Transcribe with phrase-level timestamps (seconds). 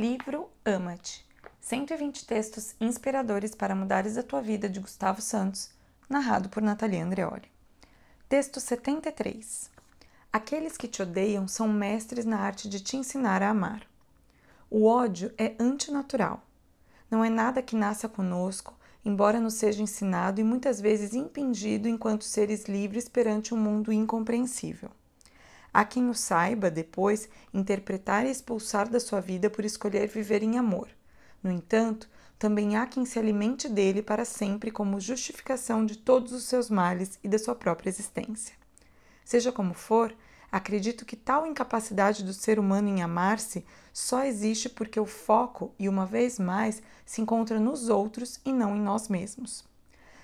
[0.00, 1.26] Livro Ama-te
[1.60, 5.72] 120 textos inspiradores para mudares a tua vida de Gustavo Santos,
[6.08, 7.52] narrado por Natalia Andreoli.
[8.26, 9.70] Texto 73
[10.32, 13.86] Aqueles que te odeiam são mestres na arte de te ensinar a amar.
[14.70, 16.42] O ódio é antinatural.
[17.10, 18.74] Não é nada que nasça conosco,
[19.04, 24.90] embora nos seja ensinado e muitas vezes impingido enquanto seres livres perante um mundo incompreensível.
[25.72, 30.58] Há quem o saiba depois interpretar e expulsar da sua vida por escolher viver em
[30.58, 30.88] amor.
[31.42, 32.08] No entanto,
[32.38, 37.18] também há quem se alimente dele para sempre como justificação de todos os seus males
[37.22, 38.54] e da sua própria existência.
[39.24, 40.14] Seja como for,
[40.50, 45.88] acredito que tal incapacidade do ser humano em amar-se só existe porque o foco, e
[45.88, 49.64] uma vez mais, se encontra nos outros e não em nós mesmos.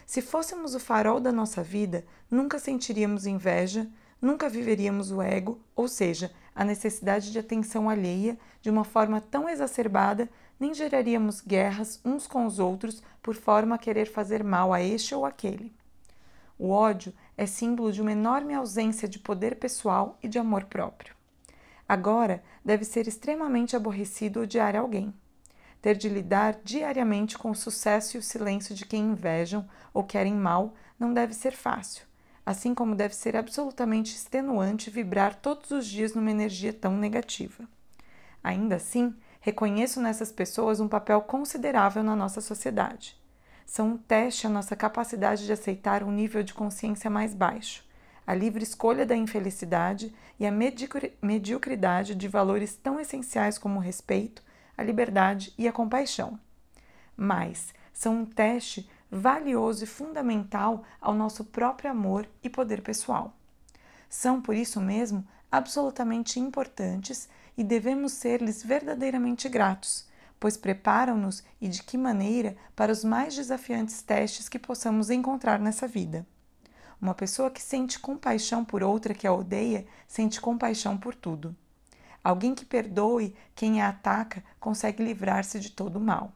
[0.06, 3.88] Se fôssemos o farol da nossa vida, nunca sentiríamos inveja,
[4.20, 9.48] nunca viveríamos o ego, ou seja, a necessidade de atenção alheia, de uma forma tão
[9.48, 14.80] exacerbada, nem geraríamos guerras uns com os outros por forma a querer fazer mal a
[14.80, 15.70] este ou aquele.
[16.58, 21.14] O ódio é símbolo de uma enorme ausência de poder pessoal e de amor próprio.
[21.86, 25.12] Agora, deve ser extremamente aborrecido odiar alguém.
[25.82, 30.34] Ter de lidar diariamente com o sucesso e o silêncio de quem invejam ou querem
[30.34, 32.05] mal não deve ser fácil
[32.46, 37.64] assim como deve ser absolutamente extenuante vibrar todos os dias numa energia tão negativa.
[38.42, 43.20] Ainda assim, reconheço nessas pessoas um papel considerável na nossa sociedade.
[43.66, 47.84] São um teste à nossa capacidade de aceitar um nível de consciência mais baixo,
[48.24, 50.52] a livre escolha da infelicidade e a
[51.20, 54.42] mediocridade de valores tão essenciais como o respeito,
[54.78, 56.38] a liberdade e a compaixão.
[57.16, 63.34] Mas são um teste valioso e fundamental ao nosso próprio amor e poder pessoal.
[64.08, 70.06] São, por isso mesmo, absolutamente importantes e devemos ser-lhes verdadeiramente gratos,
[70.38, 75.88] pois preparam-nos e de que maneira para os mais desafiantes testes que possamos encontrar nessa
[75.88, 76.26] vida.
[77.00, 81.54] Uma pessoa que sente compaixão por outra que a odeia, sente compaixão por tudo.
[82.22, 86.32] Alguém que perdoe quem a ataca consegue livrar-se de todo o mal.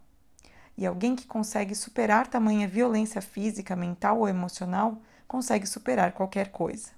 [0.81, 4.97] E alguém que consegue superar tamanha violência física, mental ou emocional
[5.29, 6.89] consegue superar qualquer coisa.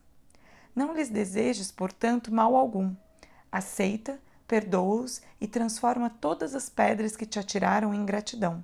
[0.72, 2.94] Não lhes desejes, portanto, mal algum.
[3.50, 8.62] Aceita, perdoa-os e transforma todas as pedras que te atiraram em gratidão.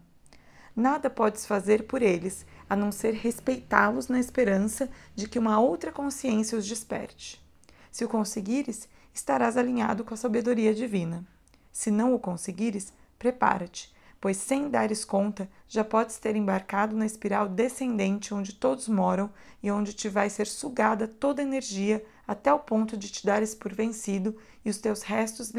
[0.74, 5.90] Nada podes fazer por eles, a não ser respeitá-los na esperança de que uma outra
[5.90, 7.44] consciência os desperte.
[7.90, 11.26] Se o conseguires, estarás alinhado com a sabedoria divina.
[11.72, 17.48] Se não o conseguires, prepara-te, pois sem dares conta, já podes ter embarcado na espiral
[17.48, 19.30] descendente onde todos moram
[19.62, 23.54] e onde te vai ser sugada toda a energia até o ponto de te dares
[23.54, 25.52] por vencido e os teus restos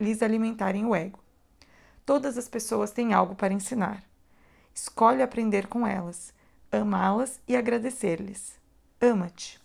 [0.00, 1.18] lhes alimentarem o ego.
[2.06, 4.04] Todas as pessoas têm algo para ensinar.
[4.74, 6.32] Escolhe aprender com elas,
[6.70, 8.58] amá-las e agradecer-lhes.
[9.00, 9.63] Ama-te.